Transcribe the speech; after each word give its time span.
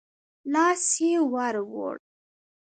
لاس 0.53 0.85
يې 1.07 1.15
ورووړ. 1.31 1.97